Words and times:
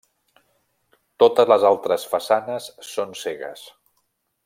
Totes 1.25 1.51
les 1.53 1.65
altres 1.71 2.07
façanes 2.15 2.71
són 2.89 3.15
cegues. 3.25 3.71